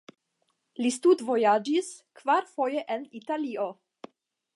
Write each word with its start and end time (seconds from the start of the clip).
Li 0.85 0.91
studvojaĝis 0.95 1.91
kvarfoje 2.21 2.81
en 2.95 3.05
Italio. 3.21 3.69